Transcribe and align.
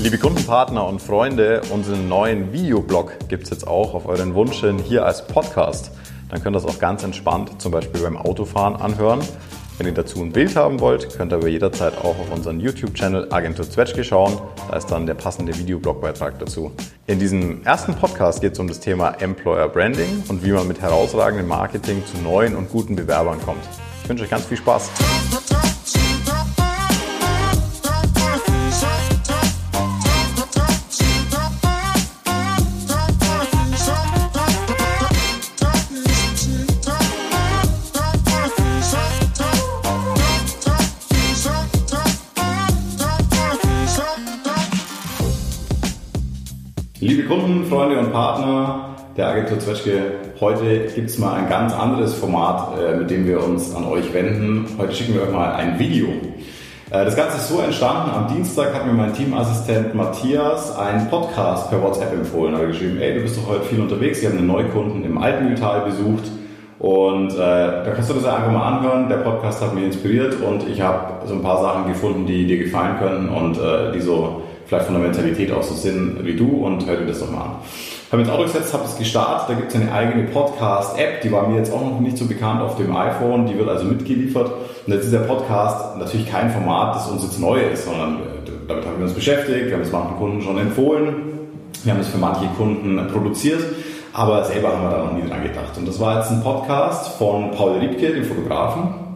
Liebe 0.00 0.16
Kundenpartner 0.16 0.86
und 0.86 1.02
Freunde, 1.02 1.60
unseren 1.70 2.08
neuen 2.08 2.52
Videoblog 2.52 3.28
gibt 3.28 3.44
es 3.44 3.50
jetzt 3.50 3.66
auch 3.66 3.94
auf 3.94 4.06
euren 4.06 4.32
Wunsch 4.34 4.60
hin 4.60 4.78
hier 4.78 5.04
als 5.04 5.26
Podcast. 5.26 5.90
Dann 6.28 6.40
könnt 6.40 6.54
ihr 6.54 6.60
das 6.60 6.66
auch 6.66 6.78
ganz 6.78 7.02
entspannt, 7.02 7.60
zum 7.60 7.72
Beispiel 7.72 8.02
beim 8.02 8.16
Autofahren, 8.16 8.76
anhören. 8.76 9.18
Wenn 9.76 9.88
ihr 9.88 9.94
dazu 9.94 10.22
ein 10.22 10.30
Bild 10.30 10.54
haben 10.54 10.78
wollt, 10.78 11.16
könnt 11.16 11.32
ihr 11.32 11.36
aber 11.36 11.48
jederzeit 11.48 11.98
auch 11.98 12.16
auf 12.16 12.30
unseren 12.32 12.60
YouTube-Channel 12.60 13.32
Agentur 13.32 13.68
Zwetschge 13.68 14.04
schauen. 14.04 14.38
Da 14.70 14.76
ist 14.76 14.86
dann 14.86 15.04
der 15.04 15.14
passende 15.14 15.58
Videoblogbeitrag 15.58 16.38
dazu. 16.38 16.70
In 17.08 17.18
diesem 17.18 17.64
ersten 17.64 17.94
Podcast 17.94 18.40
geht 18.40 18.52
es 18.52 18.60
um 18.60 18.68
das 18.68 18.78
Thema 18.78 19.10
Employer 19.20 19.68
Branding 19.68 20.22
und 20.28 20.44
wie 20.44 20.52
man 20.52 20.68
mit 20.68 20.80
herausragendem 20.80 21.48
Marketing 21.48 22.04
zu 22.06 22.18
neuen 22.22 22.54
und 22.54 22.70
guten 22.70 22.94
Bewerbern 22.94 23.40
kommt. 23.44 23.64
Ich 24.04 24.08
wünsche 24.08 24.22
euch 24.22 24.30
ganz 24.30 24.44
viel 24.44 24.58
Spaß. 24.58 24.90
Liebe 47.18 47.30
Kunden, 47.30 47.64
Freunde 47.64 47.98
und 47.98 48.12
Partner 48.12 48.94
der 49.16 49.26
Agentur 49.26 49.58
Zwetschge, 49.58 50.02
heute 50.40 50.86
gibt 50.94 51.10
es 51.10 51.18
mal 51.18 51.34
ein 51.34 51.48
ganz 51.48 51.74
anderes 51.74 52.14
Format, 52.14 52.78
äh, 52.78 52.94
mit 52.94 53.10
dem 53.10 53.26
wir 53.26 53.42
uns 53.42 53.74
an 53.74 53.86
euch 53.86 54.14
wenden. 54.14 54.66
Heute 54.78 54.94
schicken 54.94 55.14
wir 55.14 55.22
euch 55.22 55.32
mal 55.32 55.52
ein 55.54 55.80
Video. 55.80 56.06
Äh, 56.90 57.04
das 57.04 57.16
Ganze 57.16 57.38
ist 57.38 57.48
so 57.48 57.58
entstanden, 57.58 58.12
am 58.14 58.32
Dienstag 58.32 58.72
hat 58.72 58.86
mir 58.86 58.92
mein 58.92 59.14
Teamassistent 59.14 59.96
Matthias 59.96 60.78
einen 60.78 61.08
Podcast 61.10 61.68
per 61.70 61.82
WhatsApp 61.82 62.12
empfohlen. 62.12 62.54
Er 62.54 62.60
hat 62.60 62.68
geschrieben, 62.68 63.00
ey, 63.00 63.14
du 63.14 63.22
bist 63.22 63.36
doch 63.36 63.48
heute 63.48 63.64
viel 63.64 63.80
unterwegs, 63.80 64.22
wir 64.22 64.28
haben 64.28 64.38
einen 64.38 64.46
Neukunden 64.46 65.02
im 65.02 65.18
Altmühltal 65.18 65.86
besucht 65.86 66.30
und 66.78 67.32
äh, 67.32 67.36
da 67.36 67.90
kannst 67.96 68.10
du 68.10 68.14
das 68.14 68.26
einfach 68.26 68.52
mal 68.52 68.76
anhören. 68.76 69.08
Der 69.08 69.16
Podcast 69.16 69.60
hat 69.60 69.74
mich 69.74 69.82
inspiriert 69.82 70.36
und 70.40 70.68
ich 70.68 70.80
habe 70.80 71.26
so 71.26 71.34
ein 71.34 71.42
paar 71.42 71.60
Sachen 71.62 71.88
gefunden, 71.88 72.26
die 72.26 72.46
dir 72.46 72.58
gefallen 72.58 72.96
können 73.00 73.28
und 73.28 73.58
äh, 73.58 73.90
die 73.90 74.00
so 74.00 74.42
vielleicht 74.68 74.84
von 74.84 74.94
der 74.94 75.02
Mentalität 75.02 75.50
auch 75.50 75.62
so 75.62 75.74
sind 75.74 76.24
wie 76.24 76.36
du 76.36 76.64
und 76.66 76.86
hör 76.86 76.96
dir 76.96 77.06
das 77.06 77.20
doch 77.20 77.30
mal 77.30 77.40
an. 77.40 77.56
Habe 78.12 78.22
ins 78.22 78.30
Auto 78.30 78.42
gesetzt, 78.42 78.72
habe 78.74 78.84
es 78.84 78.98
gestartet, 78.98 79.48
da 79.48 79.54
gibt 79.54 79.70
es 79.70 79.80
eine 79.80 79.90
eigene 79.92 80.24
Podcast-App, 80.24 81.22
die 81.22 81.32
war 81.32 81.48
mir 81.48 81.56
jetzt 81.56 81.72
auch 81.72 81.80
noch 81.80 82.00
nicht 82.00 82.18
so 82.18 82.26
bekannt 82.26 82.60
auf 82.60 82.76
dem 82.76 82.94
iPhone, 82.94 83.46
die 83.46 83.58
wird 83.58 83.68
also 83.68 83.84
mitgeliefert. 83.84 84.50
Und 84.86 84.92
jetzt 84.92 85.04
ist 85.04 85.12
der 85.12 85.20
Podcast 85.20 85.96
natürlich 85.96 86.30
kein 86.30 86.50
Format, 86.50 86.96
das 86.96 87.08
uns 87.08 87.22
jetzt 87.22 87.40
neu 87.40 87.60
ist, 87.60 87.86
sondern 87.86 88.16
äh, 88.16 88.50
damit 88.66 88.84
haben 88.86 88.98
wir 88.98 89.04
uns 89.04 89.14
beschäftigt, 89.14 89.66
wir 89.66 89.74
haben 89.74 89.82
es 89.82 89.92
manchen 89.92 90.16
Kunden 90.16 90.42
schon 90.42 90.58
empfohlen, 90.58 91.16
wir 91.84 91.92
haben 91.92 92.00
es 92.00 92.08
für 92.08 92.18
manche 92.18 92.46
Kunden 92.58 92.98
produziert, 93.10 93.62
aber 94.12 94.44
selber 94.44 94.68
haben 94.68 94.82
wir 94.82 94.90
da 94.90 95.04
noch 95.04 95.12
nie 95.12 95.28
dran 95.28 95.42
gedacht. 95.42 95.76
Und 95.78 95.88
das 95.88 95.98
war 95.98 96.18
jetzt 96.18 96.30
ein 96.30 96.42
Podcast 96.42 97.16
von 97.18 97.50
Paul 97.52 97.78
Riebke, 97.78 98.12
dem 98.12 98.24
Fotografen, 98.24 99.07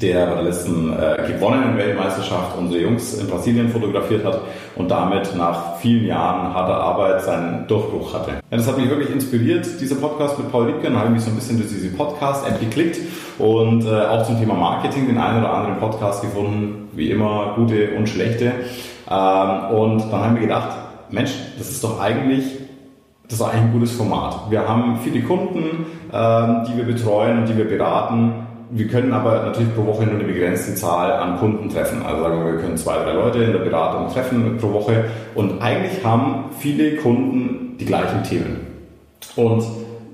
der 0.00 0.26
bei 0.26 0.34
der 0.34 0.42
letzten 0.44 0.92
äh, 0.92 1.16
gewonnenen 1.26 1.76
Weltmeisterschaft 1.76 2.56
unsere 2.58 2.82
Jungs 2.82 3.14
in 3.14 3.26
Brasilien 3.28 3.68
fotografiert 3.68 4.24
hat 4.24 4.40
und 4.76 4.90
damit 4.90 5.34
nach 5.36 5.76
vielen 5.78 6.06
Jahren 6.06 6.52
harter 6.52 6.74
Arbeit 6.74 7.22
seinen 7.22 7.66
Durchbruch 7.66 8.14
hatte. 8.14 8.32
Ja, 8.50 8.56
das 8.56 8.66
hat 8.66 8.78
mich 8.78 8.88
wirklich 8.88 9.10
inspiriert, 9.10 9.66
dieser 9.80 9.96
Podcast 9.96 10.38
mit 10.38 10.50
Paul 10.50 10.66
Liebken. 10.66 10.96
Habe 10.96 11.06
ich 11.06 11.14
mich 11.14 11.22
so 11.22 11.30
ein 11.30 11.36
bisschen 11.36 11.58
durch 11.58 11.70
diese 11.70 11.88
Podcast-App 11.88 12.60
geklickt 12.60 12.98
und 13.38 13.84
äh, 13.84 14.06
auch 14.06 14.24
zum 14.24 14.38
Thema 14.38 14.54
Marketing 14.54 15.06
den 15.06 15.18
einen 15.18 15.40
oder 15.40 15.52
anderen 15.52 15.78
Podcast 15.78 16.22
gefunden, 16.22 16.88
wie 16.94 17.10
immer 17.10 17.54
gute 17.56 17.90
und 17.96 18.08
schlechte. 18.08 18.52
Ähm, 19.10 19.76
und 19.76 20.00
dann 20.10 20.20
haben 20.20 20.34
wir 20.34 20.42
gedacht, 20.42 20.76
Mensch, 21.10 21.32
das 21.58 21.70
ist 21.70 21.82
doch 21.82 22.00
eigentlich 22.00 22.44
das 23.28 23.40
ist 23.40 23.44
eigentlich 23.44 23.62
ein 23.62 23.72
gutes 23.72 23.92
Format. 23.92 24.50
Wir 24.50 24.68
haben 24.68 25.00
viele 25.02 25.20
Kunden, 25.22 25.86
ähm, 26.12 26.64
die 26.68 26.76
wir 26.76 26.84
betreuen 26.84 27.38
und 27.38 27.48
die 27.48 27.56
wir 27.56 27.64
beraten 27.64 28.45
wir 28.70 28.88
können 28.88 29.12
aber 29.12 29.42
natürlich 29.44 29.74
pro 29.74 29.86
Woche 29.86 30.04
nur 30.04 30.14
eine 30.14 30.24
begrenzte 30.24 30.74
Zahl 30.74 31.12
an 31.12 31.38
Kunden 31.38 31.68
treffen. 31.68 32.02
Also 32.04 32.22
sagen 32.22 32.44
wir, 32.44 32.52
wir 32.52 32.60
können 32.60 32.76
zwei, 32.76 32.96
drei 32.96 33.12
Leute 33.12 33.38
in 33.42 33.52
der 33.52 33.60
Beratung 33.60 34.08
treffen 34.12 34.56
pro 34.58 34.72
Woche 34.72 35.04
und 35.34 35.60
eigentlich 35.62 36.04
haben 36.04 36.46
viele 36.58 36.96
Kunden 36.96 37.76
die 37.78 37.84
gleichen 37.84 38.22
Themen. 38.22 38.66
Und 39.36 39.64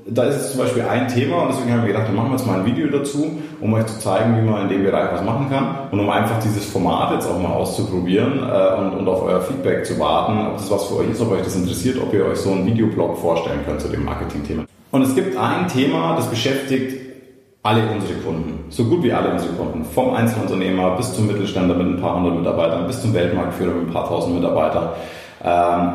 da 0.07 0.25
ist 0.25 0.37
es 0.37 0.51
zum 0.53 0.61
Beispiel 0.61 0.83
ein 0.83 1.09
Thema 1.09 1.43
und 1.43 1.53
deswegen 1.53 1.73
haben 1.73 1.83
wir 1.83 1.93
gedacht, 1.93 2.09
dann 2.09 2.17
machen 2.17 2.31
wir 2.31 2.37
jetzt 2.37 2.47
mal 2.47 2.59
ein 2.59 2.67
Video 2.67 2.89
dazu, 2.89 3.41
um 3.61 3.73
euch 3.75 3.87
zu 3.87 4.01
zeigen, 4.01 4.37
wie 4.37 4.51
man 4.51 4.63
in 4.63 4.69
dem 4.69 4.83
Bereich 4.83 5.13
was 5.13 5.23
machen 5.23 5.49
kann 5.49 5.89
und 5.91 6.01
um 6.01 6.11
einfach 6.11 6.41
dieses 6.41 6.65
Format 6.67 7.15
jetzt 7.15 7.29
auch 7.29 7.39
mal 7.39 7.53
auszuprobieren 7.53 8.41
äh, 8.41 8.81
und, 8.81 8.99
und 8.99 9.09
auf 9.09 9.23
euer 9.23 9.41
Feedback 9.41 9.87
zu 9.87 9.99
warten, 10.01 10.47
ob 10.49 10.57
das 10.57 10.71
was 10.71 10.87
für 10.87 10.97
euch 10.97 11.11
ist, 11.11 11.21
ob 11.21 11.31
euch 11.31 11.43
das 11.43 11.55
interessiert, 11.55 11.99
ob 12.03 12.13
ihr 12.13 12.27
euch 12.27 12.39
so 12.39 12.51
einen 12.51 12.67
Videoblog 12.67 13.17
vorstellen 13.19 13.61
könnt 13.65 13.81
zu 13.81 13.89
dem 13.89 14.05
Marketing-Thema. 14.05 14.65
Und 14.91 15.03
es 15.03 15.15
gibt 15.15 15.37
ein 15.37 15.69
Thema, 15.69 16.17
das 16.17 16.29
beschäftigt 16.29 17.02
alle 17.65 17.83
unsere 17.93 18.15
Kunden, 18.21 18.65
so 18.71 18.85
gut 18.85 19.05
wie 19.05 19.13
alle 19.13 19.31
unsere 19.31 19.53
Kunden, 19.55 19.85
vom 19.85 20.15
Einzelunternehmer 20.15 20.97
bis 20.97 21.15
zum 21.15 21.29
Mittelständler 21.29 21.77
mit 21.77 21.87
ein 21.87 22.01
paar 22.01 22.17
hundert 22.17 22.39
Mitarbeitern, 22.39 22.87
bis 22.87 23.01
zum 23.01 23.15
Weltmarktführer 23.15 23.73
mit 23.73 23.89
ein 23.89 23.93
paar 23.93 24.09
tausend 24.09 24.35
Mitarbeitern. 24.35 24.89
Ähm, 25.45 25.93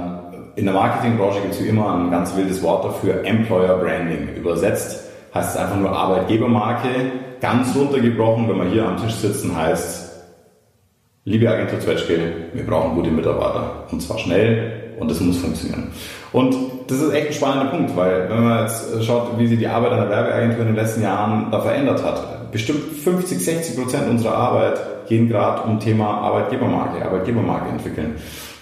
in 0.56 0.66
der 0.66 0.74
Marketingbranche 0.74 1.42
gibt 1.42 1.54
es 1.54 1.64
wie 1.64 1.68
immer 1.68 1.94
ein 1.94 2.10
ganz 2.10 2.36
wildes 2.36 2.64
Wort 2.64 2.86
dafür, 2.86 3.24
Employer 3.26 3.78
Branding. 3.78 4.30
Übersetzt 4.36 5.04
heißt 5.34 5.56
es 5.56 5.62
einfach 5.62 5.76
nur 5.76 5.92
Arbeitgebermarke. 5.92 6.88
Ganz 7.42 7.76
runtergebrochen, 7.76 8.48
wenn 8.50 8.58
wir 8.58 8.70
hier 8.70 8.88
am 8.88 8.98
Tisch 8.98 9.14
sitzen, 9.14 9.56
heißt, 9.56 10.07
liebe 11.28 11.50
Agentur 11.50 11.82
Zwetschge, 11.82 12.18
wir 12.54 12.66
brauchen 12.66 12.96
gute 12.96 13.12
Mitarbeiter. 13.12 13.84
Und 13.92 14.02
zwar 14.02 14.18
schnell 14.18 14.94
und 14.98 15.12
das 15.12 15.20
muss 15.20 15.38
funktionieren. 15.38 15.92
Und 16.32 16.56
das 16.88 17.02
ist 17.02 17.14
echt 17.14 17.28
ein 17.28 17.34
spannender 17.34 17.66
Punkt, 17.66 17.98
weil 17.98 18.30
wenn 18.30 18.44
man 18.44 18.62
jetzt 18.62 19.04
schaut, 19.04 19.38
wie 19.38 19.46
sich 19.46 19.60
die 19.60 19.68
Arbeit 19.68 19.92
einer 19.92 20.10
Werbeagentur 20.10 20.62
in 20.62 20.68
den 20.68 20.76
letzten 20.78 21.04
Jahren 21.04 21.52
da 21.52 21.60
verändert 21.60 22.02
hat, 22.02 22.50
bestimmt 22.54 22.82
50, 23.04 23.44
60 23.44 23.76
Prozent 23.76 24.10
unserer 24.10 24.36
Arbeit 24.36 24.80
gehen 25.10 25.28
gerade 25.28 25.64
um 25.64 25.82
Thema 25.82 26.18
Arbeitgebermarke, 26.22 27.04
Arbeitgebermarke 27.06 27.70
entwickeln. 27.72 28.16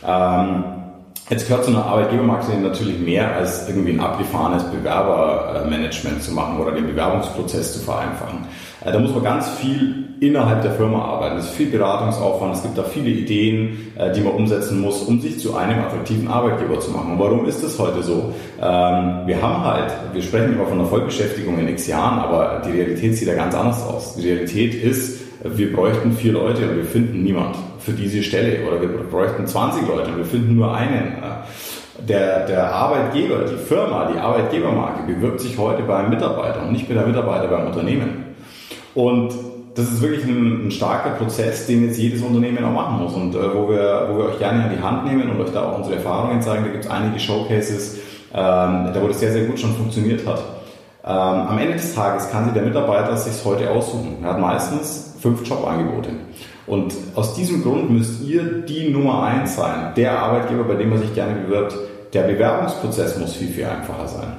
Ähm, 0.06 0.64
Jetzt 1.28 1.48
gehört 1.48 1.66
zu 1.66 1.72
einer 1.72 1.84
Arbeitgebermarke 1.84 2.56
natürlich 2.56 3.00
mehr 3.00 3.36
als 3.36 3.68
irgendwie 3.68 3.94
ein 3.94 4.00
abgefahrenes 4.00 4.64
Bewerbermanagement 4.66 6.22
zu 6.22 6.32
machen 6.32 6.60
oder 6.60 6.72
den 6.72 6.86
Bewerbungsprozess 6.86 7.74
zu 7.74 7.80
vereinfachen. 7.80 8.46
Äh, 8.86 8.92
da 8.92 9.00
muss 9.00 9.12
man 9.12 9.24
ganz 9.24 9.50
viel 9.50 10.06
innerhalb 10.20 10.62
der 10.62 10.74
Firma 10.74 11.04
arbeiten. 11.04 11.38
Es 11.38 11.46
ist 11.46 11.56
viel 11.56 11.72
Beratungsaufwand, 11.72 12.54
es 12.54 12.62
gibt 12.62 12.78
da 12.78 12.84
viele 12.84 13.10
Ideen, 13.10 13.92
äh, 13.98 14.12
die 14.12 14.22
man 14.22 14.34
umsetzen 14.34 14.80
muss, 14.80 15.02
um 15.02 15.20
sich 15.20 15.40
zu 15.40 15.56
einem 15.56 15.80
attraktiven 15.80 16.28
Arbeitgeber 16.28 16.80
zu 16.80 16.92
machen. 16.92 17.14
Und 17.14 17.20
warum 17.20 17.48
ist 17.48 17.64
das 17.64 17.80
heute 17.80 18.04
so? 18.04 18.32
Ähm, 18.62 19.22
wir 19.26 19.42
haben 19.42 19.64
halt, 19.64 19.92
wir 20.14 20.22
sprechen 20.22 20.54
immer 20.54 20.68
von 20.68 20.80
einer 20.80 20.88
Vollbeschäftigung 20.88 21.58
in 21.58 21.68
x 21.70 21.88
Jahren, 21.88 22.20
aber 22.20 22.62
die 22.68 22.72
Realität 22.72 23.18
sieht 23.18 23.28
ja 23.28 23.34
ganz 23.34 23.56
anders 23.56 23.82
aus. 23.82 24.16
Die 24.16 24.30
Realität 24.30 24.76
ist, 24.76 25.22
wir 25.44 25.74
bräuchten 25.74 26.12
vier 26.12 26.34
Leute 26.34 26.70
und 26.70 26.78
wir 26.78 26.86
finden 26.86 27.24
niemand 27.24 27.56
für 27.86 27.94
diese 27.94 28.24
Stelle 28.24 28.66
oder 28.68 28.82
wir 28.82 28.90
bräuchten 28.90 29.46
20 29.46 29.88
Leute 29.88 30.10
und 30.10 30.18
wir 30.18 30.26
finden 30.26 30.56
nur 30.56 30.76
einen. 30.76 31.18
Der, 32.08 32.46
der 32.46 32.74
Arbeitgeber, 32.74 33.46
die 33.46 33.58
Firma, 33.58 34.12
die 34.12 34.20
Arbeitgebermarke 34.20 35.04
bewirbt 35.04 35.40
sich 35.40 35.58
heute 35.58 35.84
beim 35.84 36.10
Mitarbeiter 36.10 36.64
und 36.64 36.72
nicht 36.72 36.90
mehr 36.90 36.98
der 36.98 37.08
Mitarbeiter 37.08 37.48
beim 37.48 37.68
Unternehmen. 37.68 38.36
Und 38.96 39.34
das 39.76 39.92
ist 39.92 40.02
wirklich 40.02 40.26
ein, 40.26 40.68
ein, 40.68 40.72
starker 40.72 41.12
Prozess, 41.12 41.68
den 41.68 41.86
jetzt 41.86 42.00
jedes 42.00 42.22
Unternehmen 42.22 42.64
auch 42.64 42.72
machen 42.72 43.04
muss 43.04 43.14
und 43.14 43.36
äh, 43.36 43.54
wo, 43.54 43.70
wir, 43.70 44.08
wo 44.10 44.18
wir 44.18 44.26
euch 44.26 44.40
gerne 44.40 44.64
an 44.64 44.72
die 44.76 44.82
Hand 44.82 45.06
nehmen 45.06 45.30
und 45.30 45.40
euch 45.42 45.52
da 45.52 45.70
auch 45.70 45.78
unsere 45.78 45.98
Erfahrungen 45.98 46.42
zeigen. 46.42 46.66
Da 46.66 46.72
gibt 46.72 46.86
es 46.86 46.90
einige 46.90 47.20
Showcases, 47.20 47.96
ähm, 48.34 48.92
da 48.94 49.00
wo 49.02 49.08
das 49.08 49.20
sehr, 49.20 49.32
sehr 49.32 49.46
gut 49.46 49.60
schon 49.60 49.74
funktioniert 49.76 50.26
hat. 50.26 50.44
Ähm, 51.08 51.12
am 51.12 51.58
Ende 51.60 51.74
des 51.74 51.94
Tages 51.94 52.32
kann 52.32 52.46
sich 52.46 52.54
der 52.54 52.64
Mitarbeiter 52.64 53.16
sich 53.16 53.46
heute 53.46 53.70
aussuchen. 53.70 54.18
Er 54.24 54.32
hat 54.32 54.40
meistens 54.40 55.14
fünf 55.22 55.48
Jobangebote. 55.48 56.10
Und 56.66 56.96
aus 57.14 57.36
diesem 57.36 57.62
Grund 57.62 57.92
müsst 57.92 58.24
ihr 58.24 58.44
die 58.64 58.90
Nummer 58.90 59.22
eins 59.22 59.56
sein, 59.56 59.94
der 59.96 60.18
Arbeitgeber, 60.18 60.64
bei 60.64 60.74
dem 60.74 60.90
man 60.90 61.00
sich 61.00 61.14
gerne 61.14 61.36
bewirbt. 61.36 61.76
Der 62.14 62.24
Bewerbungsprozess 62.24 63.20
muss 63.20 63.36
viel, 63.36 63.50
viel 63.50 63.66
einfacher 63.66 64.08
sein. 64.08 64.34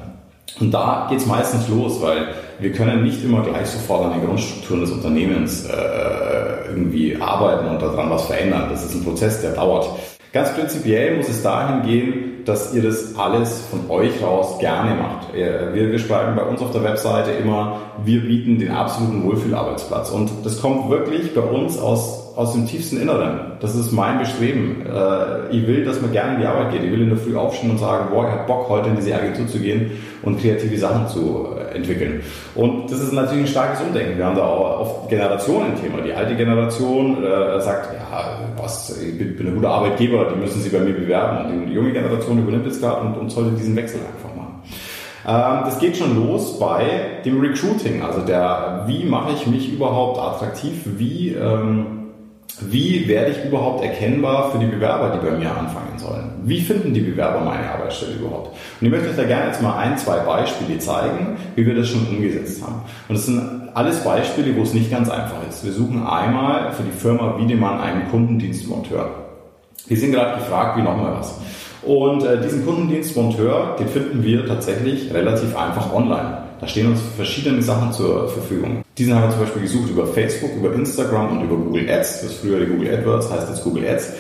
Und 0.59 0.73
da 0.73 1.07
geht 1.09 1.19
es 1.19 1.27
meistens 1.27 1.69
los, 1.69 2.01
weil 2.03 2.29
wir 2.59 2.73
können 2.73 3.05
nicht 3.05 3.23
immer 3.23 3.43
gleich 3.43 3.69
sofort 3.69 4.07
an 4.07 4.13
den 4.19 4.27
Grundstrukturen 4.27 4.81
des 4.81 4.91
Unternehmens 4.91 5.67
äh, 5.67 6.69
irgendwie 6.69 7.17
arbeiten 7.21 7.69
und 7.69 7.81
daran 7.81 8.11
was 8.11 8.27
verändern. 8.27 8.69
Das 8.71 8.85
ist 8.85 8.95
ein 8.95 9.05
Prozess, 9.05 9.41
der 9.43 9.53
dauert. 9.53 9.89
Ganz 10.37 10.53
prinzipiell 10.53 11.17
muss 11.17 11.31
es 11.31 11.43
dahin 11.43 11.81
gehen, 11.81 12.45
dass 12.45 12.75
ihr 12.75 12.83
das 12.83 13.17
alles 13.17 13.63
von 13.71 13.89
euch 13.89 14.23
raus 14.23 14.59
gerne 14.59 14.95
macht. 14.95 15.33
Wir, 15.33 15.73
wir 15.73 15.99
schreiben 15.99 16.37
bei 16.37 16.43
uns 16.43 16.61
auf 16.61 16.73
der 16.73 16.85
Webseite 16.85 17.31
immer, 17.31 17.81
wir 18.05 18.21
bieten 18.21 18.59
den 18.59 18.71
absoluten 18.71 19.25
Wohlfühlarbeitsplatz. 19.25 20.11
Und 20.11 20.31
das 20.45 20.61
kommt 20.61 20.91
wirklich 20.91 21.35
bei 21.35 21.41
uns 21.41 21.79
aus 21.79 22.26
aus 22.37 22.53
dem 22.53 22.67
tiefsten 22.67 23.01
Inneren. 23.01 23.53
Das 23.61 23.75
ist 23.75 23.93
mein 23.93 24.19
Bestreben. 24.19 24.85
Äh, 24.87 25.57
ich 25.57 25.67
will, 25.67 25.87
dass 25.87 26.03
man 26.03 26.13
gerne 26.13 26.35
in 26.35 26.41
die 26.43 26.47
Arbeit 26.47 26.71
geht. 26.71 26.85
Ich 26.85 26.93
will 26.93 27.01
in 27.01 27.09
der 27.09 27.17
Früh 27.17 27.35
aufstehen 27.35 27.71
und 27.71 27.79
sagen, 27.79 28.09
boah, 28.11 28.27
ich 28.27 28.31
habe 28.31 28.47
Bock, 28.47 28.69
heute 28.69 28.91
in 28.91 28.97
diese 28.97 29.15
Agentur 29.15 29.49
zu 29.49 29.59
gehen 29.59 29.93
und 30.23 30.39
kreative 30.39 30.77
Sachen 30.77 31.09
zu 31.09 31.49
äh, 31.57 31.75
entwickeln. 31.75 32.21
Und 32.55 32.93
das 32.93 33.01
ist 33.01 33.13
natürlich 33.13 33.45
ein 33.45 33.49
starkes 33.49 33.81
Umdenken. 33.81 34.19
Wir 34.19 34.27
haben 34.27 34.37
da 34.37 34.45
auch 34.45 34.81
oft 34.81 35.09
Generationen-Thema. 35.09 36.03
Die 36.03 36.13
alte 36.13 36.37
Generation 36.37 37.25
äh, 37.25 37.59
sagt, 37.63 37.95
ja, 37.95 38.39
was, 38.61 39.01
ich 39.01 39.17
bin, 39.17 39.35
bin 39.35 39.47
ein 39.47 39.55
guter 39.55 39.71
Arbeitgeber, 39.71 40.27
die 40.31 40.39
müssen 40.39 40.61
sich 40.61 40.71
bei 40.71 40.81
mir 40.81 40.93
bewerben. 40.93 41.63
Und 41.63 41.67
die 41.69 41.73
junge 41.73 41.93
Generation 41.93 42.39
übernimmt 42.39 42.67
es 42.67 42.79
gerade 42.79 43.01
und, 43.01 43.17
und 43.17 43.31
sollte 43.31 43.53
diesen 43.53 43.75
Wechsel 43.77 44.01
einfach 44.01 44.37
machen. 44.37 44.61
Ähm, 45.27 45.65
das 45.65 45.79
geht 45.79 45.97
schon 45.97 46.15
los 46.17 46.59
bei 46.59 47.23
dem 47.25 47.41
Recruiting, 47.41 48.03
also 48.03 48.21
der, 48.21 48.85
wie 48.87 49.05
mache 49.05 49.33
ich 49.33 49.47
mich 49.47 49.73
überhaupt 49.73 50.19
attraktiv, 50.19 50.83
wie, 50.85 51.31
ähm, 51.31 52.06
wie 52.61 53.07
werde 53.07 53.33
ich 53.33 53.45
überhaupt 53.45 53.85
erkennbar 53.85 54.51
für 54.51 54.59
die 54.59 54.67
Bewerber, 54.67 55.11
die 55.11 55.27
bei 55.27 55.37
mir 55.37 55.51
anfangen 55.51 55.99
sollen? 55.99 56.31
Wie 56.45 56.61
finden 56.61 56.95
die 56.95 57.01
Bewerber 57.01 57.41
meine 57.41 57.71
Arbeitsstelle 57.71 58.15
überhaupt? 58.15 58.57
Und 58.81 58.87
ich 58.87 58.91
möchte 58.91 59.11
euch 59.11 59.17
da 59.17 59.25
gerne 59.25 59.49
jetzt 59.49 59.61
mal 59.61 59.77
ein, 59.79 59.99
zwei 59.99 60.19
Beispiele 60.21 60.79
zeigen, 60.79 61.37
wie 61.55 61.67
wir 61.67 61.75
das 61.75 61.89
schon 61.89 62.07
umgesetzt 62.07 62.63
haben. 62.63 62.83
Und 63.09 63.19
das 63.19 63.27
sind 63.27 63.69
alles 63.75 64.03
Beispiele, 64.03 64.57
wo 64.57 64.63
es 64.63 64.73
nicht 64.73 64.91
ganz 64.91 65.11
einfach 65.11 65.47
ist. 65.49 65.65
Wir 65.65 65.73
suchen 65.73 66.07
einmal 66.07 66.73
für 66.73 66.83
die 66.83 66.99
Firma 66.99 67.37
Wiedemann 67.39 67.79
einen 67.79 68.09
Kundendienstmonteur. 68.09 69.11
Wir 69.87 69.97
sind 69.97 70.13
gerade 70.13 70.39
gefragt, 70.39 70.79
wie 70.79 70.83
noch 70.83 70.97
mal 70.97 71.13
was. 71.19 71.39
Und 71.83 72.25
äh, 72.25 72.41
diesen 72.41 72.65
Kundendienstmonteur, 72.65 73.77
den 73.79 73.89
finden 73.89 74.25
wir 74.25 74.47
tatsächlich 74.47 75.13
relativ 75.13 75.55
einfach 75.57 75.93
online. 75.93 76.46
Da 76.61 76.67
stehen 76.67 76.87
uns 76.89 77.01
verschiedene 77.17 77.61
Sachen 77.61 77.93
zur 77.93 78.29
Verfügung. 78.29 78.83
Diesen 78.97 79.15
haben 79.15 79.25
wir 79.25 79.31
zum 79.31 79.41
Beispiel 79.41 79.63
gesucht 79.63 79.91
über 79.91 80.07
Facebook, 80.07 80.51
über 80.57 80.73
Instagram 80.73 81.37
und 81.39 81.45
über 81.45 81.57
Google 81.57 81.91
Ads. 81.91 82.23
Das 82.23 82.35
frühere 82.35 82.67
Google 82.67 82.95
AdWords 82.95 83.31
heißt 83.31 83.49
jetzt 83.51 83.63
Google 83.63 83.87
Ads, 83.87 84.13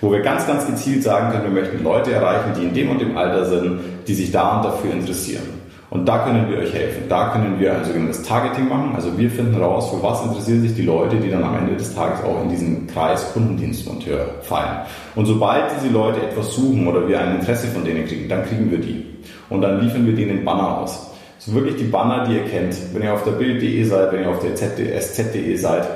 wo 0.00 0.10
wir 0.10 0.20
ganz, 0.20 0.46
ganz 0.46 0.66
gezielt 0.66 1.04
sagen 1.04 1.30
können, 1.30 1.54
wir 1.54 1.62
möchten 1.62 1.84
Leute 1.84 2.12
erreichen, 2.12 2.52
die 2.58 2.64
in 2.64 2.74
dem 2.74 2.90
und 2.90 3.00
dem 3.00 3.16
Alter 3.16 3.44
sind, 3.46 3.78
die 4.08 4.14
sich 4.14 4.32
da 4.32 4.56
und 4.56 4.64
dafür 4.64 4.92
interessieren. 4.92 5.64
Und 5.90 6.08
da 6.08 6.24
können 6.24 6.50
wir 6.50 6.58
euch 6.58 6.74
helfen. 6.74 7.04
Da 7.08 7.28
können 7.28 7.60
wir 7.60 7.72
ein 7.72 7.84
sogenanntes 7.84 8.22
Targeting 8.22 8.68
machen. 8.68 8.96
Also 8.96 9.16
wir 9.16 9.30
finden 9.30 9.54
raus, 9.62 9.90
für 9.90 10.02
was 10.02 10.24
interessieren 10.24 10.62
sich 10.62 10.74
die 10.74 10.82
Leute, 10.82 11.14
die 11.14 11.30
dann 11.30 11.44
am 11.44 11.56
Ende 11.56 11.76
des 11.76 11.94
Tages 11.94 12.24
auch 12.24 12.42
in 12.42 12.48
diesen 12.48 12.88
Kreis 12.88 13.32
Kundendienstmonteur 13.32 14.26
fallen. 14.42 14.78
Und 15.14 15.26
sobald 15.26 15.66
diese 15.76 15.92
Leute 15.92 16.20
etwas 16.20 16.52
suchen 16.52 16.88
oder 16.88 17.06
wir 17.06 17.20
ein 17.20 17.36
Interesse 17.36 17.68
von 17.68 17.84
denen 17.84 18.08
kriegen, 18.08 18.28
dann 18.28 18.44
kriegen 18.44 18.68
wir 18.72 18.78
die. 18.78 19.06
Und 19.48 19.60
dann 19.60 19.80
liefern 19.80 20.04
wir 20.04 20.16
denen 20.16 20.44
Banner 20.44 20.78
aus. 20.78 21.13
So 21.46 21.52
wirklich 21.52 21.76
die 21.76 21.84
Banner, 21.84 22.24
die 22.26 22.36
ihr 22.36 22.44
kennt. 22.44 22.74
Wenn 22.92 23.02
ihr 23.02 23.12
auf 23.12 23.24
der 23.24 23.32
Bild.de 23.32 23.84
seid, 23.84 24.12
wenn 24.12 24.22
ihr 24.22 24.30
auf 24.30 24.38
der 24.38 24.54
SZ.de 24.54 25.56
seid, 25.56 25.86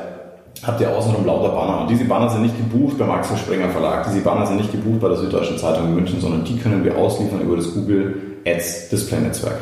habt 0.67 0.81
ihr 0.81 0.91
außenrum 0.91 1.25
lauter 1.25 1.55
Banner. 1.55 1.81
Und 1.83 1.91
diese 1.91 2.05
Banner 2.05 2.29
sind 2.29 2.43
nicht 2.43 2.57
gebucht 2.57 2.99
beim 2.99 3.11
Axel 3.11 3.37
Springer 3.37 3.71
Verlag. 3.71 4.07
Diese 4.11 4.21
Banner 4.21 4.47
sind 4.47 4.59
nicht 4.59 4.73
gebucht 4.73 5.01
bei 5.01 5.09
der 5.09 5.17
Süddeutschen 5.17 5.57
Zeitung 5.57 5.87
in 5.87 5.95
München, 5.95 6.21
sondern 6.21 6.45
die 6.45 6.59
können 6.59 6.85
wir 6.85 6.97
ausliefern 6.97 7.41
über 7.41 7.57
das 7.57 7.73
Google 7.73 8.15
Ads 8.47 8.91
Display 8.91 9.21
Netzwerk. 9.21 9.59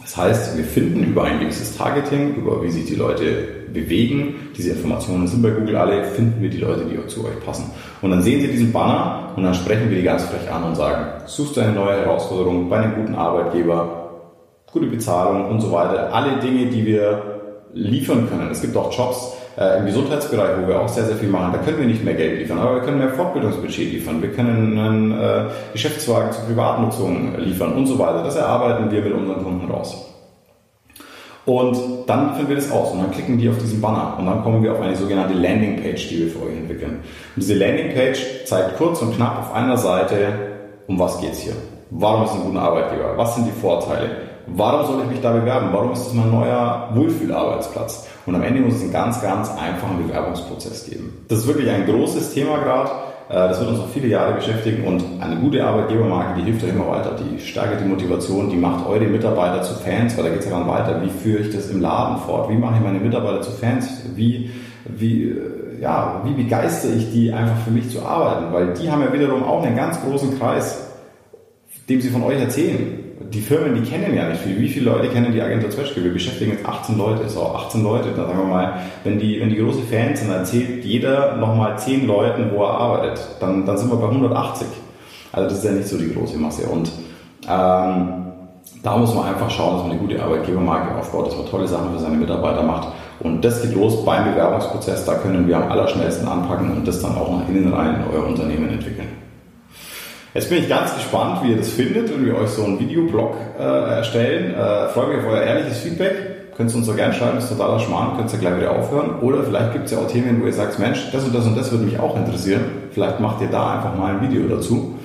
Das 0.00 0.16
heißt, 0.16 0.56
wir 0.56 0.64
finden 0.64 1.04
über 1.04 1.24
ein 1.24 1.40
gewisses 1.40 1.76
Targeting, 1.76 2.36
über 2.36 2.62
wie 2.62 2.70
sich 2.70 2.86
die 2.86 2.94
Leute 2.94 3.58
bewegen, 3.72 4.34
diese 4.56 4.70
Informationen 4.70 5.26
sind 5.26 5.42
bei 5.42 5.50
Google 5.50 5.76
alle, 5.76 6.04
finden 6.04 6.40
wir 6.40 6.48
die 6.48 6.58
Leute, 6.58 6.84
die 6.86 7.06
zu 7.08 7.26
euch 7.26 7.44
passen. 7.44 7.70
Und 8.00 8.10
dann 8.10 8.22
sehen 8.22 8.40
Sie 8.40 8.48
diesen 8.48 8.72
Banner 8.72 9.32
und 9.36 9.42
dann 9.42 9.54
sprechen 9.54 9.90
wir 9.90 9.98
die 9.98 10.04
ganz 10.04 10.24
frech 10.24 10.50
an 10.50 10.64
und 10.64 10.76
sagen, 10.76 11.22
suchst 11.26 11.56
du 11.56 11.60
eine 11.60 11.72
neue 11.72 12.00
Herausforderung 12.00 12.70
bei 12.70 12.78
einem 12.78 12.94
guten 12.94 13.14
Arbeitgeber, 13.14 14.07
gute 14.72 14.86
Bezahlung 14.86 15.50
und 15.50 15.60
so 15.60 15.72
weiter. 15.72 16.12
Alle 16.12 16.38
Dinge, 16.38 16.66
die 16.66 16.84
wir 16.84 17.40
liefern 17.72 18.28
können. 18.28 18.50
Es 18.50 18.60
gibt 18.60 18.76
auch 18.76 18.92
Jobs, 18.92 19.36
äh, 19.58 19.78
Im 19.78 19.86
Gesundheitsbereich, 19.86 20.50
wo 20.62 20.68
wir 20.68 20.80
auch 20.80 20.88
sehr, 20.88 21.04
sehr 21.04 21.16
viel 21.16 21.28
machen, 21.28 21.52
da 21.52 21.58
können 21.58 21.78
wir 21.78 21.86
nicht 21.86 22.04
mehr 22.04 22.14
Geld 22.14 22.38
liefern, 22.38 22.60
aber 22.60 22.76
wir 22.76 22.82
können 22.82 22.98
mehr 22.98 23.10
Fortbildungsbudget 23.10 23.92
liefern, 23.92 24.22
wir 24.22 24.30
können 24.30 24.78
einen 24.78 25.12
äh, 25.20 25.46
Geschäftswagen 25.72 26.30
zur 26.30 26.44
Privatnutzung 26.44 27.36
liefern 27.38 27.72
und 27.72 27.86
so 27.86 27.98
weiter. 27.98 28.22
Das 28.22 28.36
erarbeiten 28.36 28.88
wir 28.88 29.02
mit 29.02 29.12
unseren 29.12 29.42
Kunden 29.42 29.68
raus. 29.68 30.14
Und 31.44 31.76
dann 32.06 32.28
liefern 32.28 32.48
wir 32.48 32.54
das 32.54 32.70
aus 32.70 32.92
und 32.92 33.00
dann 33.00 33.10
klicken 33.10 33.38
die 33.38 33.48
auf 33.48 33.58
diesen 33.58 33.80
Banner 33.80 34.14
und 34.16 34.26
dann 34.26 34.44
kommen 34.44 34.62
wir 34.62 34.72
auf 34.74 34.80
eine 34.80 34.94
sogenannte 34.94 35.34
Landingpage, 35.34 36.08
die 36.08 36.18
wir 36.20 36.28
für 36.30 36.42
euch 36.44 36.56
entwickeln. 36.56 37.00
Und 37.34 37.42
diese 37.42 37.54
Landingpage 37.54 38.44
zeigt 38.44 38.76
kurz 38.76 39.02
und 39.02 39.16
knapp 39.16 39.40
auf 39.40 39.54
einer 39.54 39.76
Seite, 39.76 40.34
um 40.86 41.00
was 41.00 41.20
geht's 41.20 41.40
hier. 41.40 41.54
Warum 41.90 42.24
ist 42.24 42.30
es 42.30 42.36
ein 42.36 42.44
guter 42.44 42.62
Arbeitgeber? 42.62 43.16
Was 43.16 43.34
sind 43.34 43.46
die 43.46 43.60
Vorteile? 43.60 44.27
Warum 44.54 44.86
soll 44.86 45.02
ich 45.04 45.10
mich 45.10 45.20
da 45.20 45.32
bewerben? 45.32 45.68
Warum 45.72 45.92
ist 45.92 46.06
es 46.06 46.14
mein 46.14 46.30
neuer 46.30 46.90
Wohlfühlarbeitsplatz? 46.94 48.06
Und 48.26 48.34
am 48.34 48.42
Ende 48.42 48.60
muss 48.60 48.74
es 48.74 48.82
einen 48.82 48.92
ganz, 48.92 49.20
ganz 49.22 49.50
einfachen 49.50 50.06
Bewerbungsprozess 50.06 50.88
geben. 50.88 51.24
Das 51.28 51.38
ist 51.38 51.46
wirklich 51.46 51.70
ein 51.70 51.86
großes 51.86 52.34
Thema 52.34 52.58
gerade. 52.58 52.90
Äh, 53.28 53.48
das 53.48 53.60
wird 53.60 53.70
uns 53.70 53.78
noch 53.78 53.88
viele 53.88 54.08
Jahre 54.08 54.34
beschäftigen 54.34 54.84
und 54.86 55.02
eine 55.20 55.36
gute 55.36 55.64
Arbeitgebermarke, 55.64 56.40
die 56.40 56.44
hilft 56.44 56.64
euch 56.64 56.70
immer 56.70 56.88
weiter. 56.88 57.16
Die 57.16 57.38
steigert 57.40 57.80
die 57.80 57.88
Motivation, 57.88 58.50
die 58.50 58.56
macht 58.56 58.86
eure 58.86 59.06
Mitarbeiter 59.06 59.62
zu 59.62 59.74
Fans, 59.74 60.16
weil 60.16 60.24
da 60.24 60.30
geht 60.30 60.40
es 60.40 60.46
ja 60.46 60.58
dann 60.58 60.68
weiter. 60.68 61.00
Wie 61.02 61.10
führe 61.10 61.42
ich 61.42 61.54
das 61.54 61.70
im 61.70 61.80
Laden 61.80 62.18
fort? 62.18 62.50
Wie 62.50 62.56
mache 62.56 62.76
ich 62.76 62.82
meine 62.82 62.98
Mitarbeiter 62.98 63.42
zu 63.42 63.50
Fans? 63.52 64.02
Wie, 64.14 64.50
wie, 64.84 65.30
äh, 65.30 65.80
ja, 65.80 66.22
wie 66.24 66.42
begeistere 66.42 66.92
ich 66.92 67.12
die 67.12 67.32
einfach 67.32 67.58
für 67.64 67.70
mich 67.70 67.90
zu 67.90 68.04
arbeiten? 68.04 68.52
Weil 68.52 68.74
die 68.74 68.90
haben 68.90 69.02
ja 69.02 69.12
wiederum 69.12 69.44
auch 69.44 69.62
einen 69.62 69.76
ganz 69.76 70.00
großen 70.02 70.38
Kreis, 70.38 70.86
dem 71.88 72.00
sie 72.00 72.08
von 72.08 72.22
euch 72.22 72.40
erzählen 72.40 73.07
die 73.20 73.40
Firmen, 73.40 73.74
die 73.74 73.88
kennen 73.88 74.14
ja 74.14 74.28
nicht 74.28 74.42
viel. 74.42 74.58
Wie 74.60 74.68
viele 74.68 74.90
Leute 74.90 75.08
kennen 75.08 75.32
die 75.32 75.42
Agentur 75.42 75.70
Zwetschge? 75.70 76.04
Wir 76.04 76.12
beschäftigen 76.12 76.52
jetzt 76.52 76.66
18 76.66 76.96
Leute, 76.96 77.28
so 77.28 77.42
18 77.42 77.82
Leute. 77.82 78.10
Da 78.16 78.26
sagen 78.26 78.38
wir 78.38 78.44
mal, 78.46 78.80
wenn 79.04 79.18
die, 79.18 79.40
wenn 79.40 79.50
die 79.50 79.56
große 79.56 79.82
Fans 79.82 80.20
sind, 80.20 80.30
dann 80.30 80.40
erzählt 80.40 80.84
jeder 80.84 81.36
nochmal 81.36 81.78
10 81.78 82.06
Leuten, 82.06 82.50
wo 82.52 82.62
er 82.62 82.70
arbeitet. 82.70 83.20
Dann, 83.40 83.66
dann 83.66 83.76
sind 83.76 83.90
wir 83.90 83.96
bei 83.96 84.08
180. 84.08 84.66
Also 85.32 85.48
das 85.48 85.58
ist 85.58 85.64
ja 85.64 85.72
nicht 85.72 85.88
so 85.88 85.98
die 85.98 86.12
große 86.12 86.38
Masse. 86.38 86.66
Und 86.68 86.90
ähm, 87.48 88.26
da 88.82 88.96
muss 88.96 89.14
man 89.14 89.26
einfach 89.26 89.50
schauen, 89.50 89.74
dass 89.74 89.82
man 89.82 89.92
eine 89.92 90.00
gute 90.00 90.22
Arbeitgebermarke 90.22 90.96
aufbaut, 90.96 91.26
dass 91.26 91.36
man 91.36 91.46
tolle 91.46 91.66
Sachen 91.66 91.92
für 91.92 91.98
seine 91.98 92.16
Mitarbeiter 92.16 92.62
macht. 92.62 92.88
Und 93.20 93.44
das 93.44 93.62
geht 93.62 93.74
los 93.74 94.04
beim 94.04 94.24
Bewerbungsprozess. 94.30 95.04
Da 95.04 95.14
können 95.14 95.48
wir 95.48 95.56
am 95.56 95.70
allerschnellsten 95.70 96.28
anpacken 96.28 96.70
und 96.70 96.86
das 96.86 97.02
dann 97.02 97.16
auch 97.16 97.32
nach 97.32 97.48
innen 97.48 97.72
rein 97.72 97.96
in 97.96 98.02
euer 98.14 98.26
Unternehmen 98.26 98.70
entwickeln. 98.70 99.27
Jetzt 100.34 100.50
bin 100.50 100.58
ich 100.58 100.68
ganz 100.68 100.94
gespannt, 100.94 101.42
wie 101.42 101.52
ihr 101.52 101.56
das 101.56 101.70
findet 101.70 102.10
und 102.10 102.24
wir 102.24 102.36
euch 102.36 102.50
so 102.50 102.64
einen 102.64 102.78
Videoblog 102.78 103.34
äh, 103.58 103.62
erstellen. 103.62 104.54
Äh, 104.54 104.88
freue 104.88 105.08
mich 105.08 105.18
auf 105.18 105.32
euer 105.32 105.42
ehrliches 105.42 105.78
Feedback. 105.78 106.14
Könnt 106.54 106.70
ihr 106.70 106.76
uns 106.76 106.86
so 106.86 106.94
gerne 106.94 107.14
schreiben, 107.14 107.38
ist 107.38 107.48
totaler 107.48 107.78
Schmarrn, 107.78 108.16
könnt 108.16 108.32
ihr 108.32 108.38
gleich 108.38 108.56
wieder 108.58 108.72
aufhören. 108.72 109.20
Oder 109.20 109.44
vielleicht 109.44 109.72
gibt 109.72 109.86
es 109.86 109.92
ja 109.92 109.98
auch 109.98 110.08
Themen, 110.08 110.42
wo 110.42 110.46
ihr 110.46 110.52
sagt, 110.52 110.78
Mensch, 110.78 111.10
das 111.12 111.24
und 111.24 111.34
das 111.34 111.46
und 111.46 111.56
das 111.56 111.70
würde 111.70 111.84
mich 111.84 111.98
auch 111.98 112.16
interessieren. 112.16 112.62
Vielleicht 112.90 113.20
macht 113.20 113.40
ihr 113.40 113.48
da 113.48 113.76
einfach 113.76 113.96
mal 113.96 114.14
ein 114.14 114.28
Video 114.28 114.46
dazu. 114.48 114.96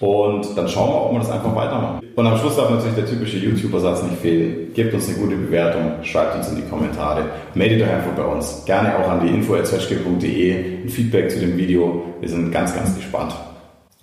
Und 0.00 0.56
dann 0.56 0.68
schauen 0.68 0.90
wir, 0.90 1.06
ob 1.06 1.12
wir 1.12 1.18
das 1.18 1.30
einfach 1.30 1.54
weitermachen. 1.54 2.00
Und 2.14 2.26
am 2.26 2.38
Schluss 2.38 2.56
darf 2.56 2.70
natürlich 2.70 2.94
der 2.94 3.06
typische 3.06 3.36
YouTuber-Satz 3.36 4.02
nicht 4.04 4.20
fehlen. 4.20 4.72
Gebt 4.74 4.94
uns 4.94 5.08
eine 5.08 5.18
gute 5.18 5.36
Bewertung, 5.36 6.02
schreibt 6.02 6.36
uns 6.36 6.48
in 6.48 6.56
die 6.56 6.62
Kommentare, 6.62 7.24
meldet 7.54 7.82
euch 7.82 7.94
einfach 7.94 8.12
bei 8.16 8.24
uns. 8.24 8.64
Gerne 8.64 8.96
auch 8.98 9.08
an 9.08 9.20
die 9.26 9.32
info.zwetschge.de 9.32 10.84
ein 10.84 10.88
Feedback 10.88 11.30
zu 11.30 11.40
dem 11.40 11.56
Video. 11.56 12.02
Wir 12.20 12.28
sind 12.28 12.50
ganz, 12.50 12.74
ganz 12.74 12.94
gespannt. 12.96 13.32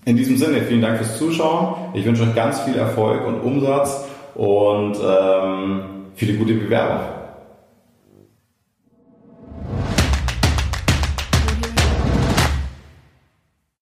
In 0.09 0.17
diesem 0.17 0.37
Sinne, 0.37 0.63
vielen 0.63 0.81
Dank 0.81 0.97
fürs 0.97 1.19
Zuschauen. 1.19 1.75
Ich 1.93 2.03
wünsche 2.03 2.23
euch 2.23 2.33
ganz 2.33 2.61
viel 2.61 2.75
Erfolg 2.75 3.27
und 3.27 3.41
Umsatz 3.41 4.07
und 4.33 4.97
ähm, 5.07 5.81
viele 6.15 6.33
gute 6.33 6.55
Bewerbung. 6.55 7.18